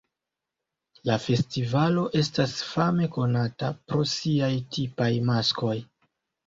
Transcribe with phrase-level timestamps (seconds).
[1.09, 5.81] La festivalo estas fame konata pro siaj tipaj maskoj.